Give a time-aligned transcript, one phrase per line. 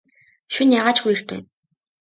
[0.53, 1.47] Шөнө яагаа ч үгүй эрт байна.